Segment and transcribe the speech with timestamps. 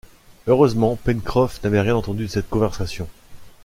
[0.47, 3.07] Heureusement, Pencroff n’avait rien entendu de cette conversation